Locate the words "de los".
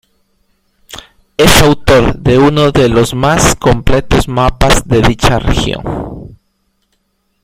2.71-3.13